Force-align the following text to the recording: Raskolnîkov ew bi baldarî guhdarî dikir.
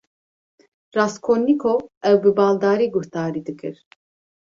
Raskolnîkov 0.97 1.79
ew 2.09 2.15
bi 2.23 2.31
baldarî 2.37 2.87
guhdarî 2.95 3.41
dikir. 3.47 3.75